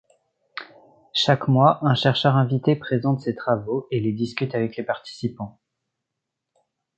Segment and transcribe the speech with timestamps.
[1.13, 5.59] Chaque mois, un chercheur invité présente ses travaux et les discute avec les participants.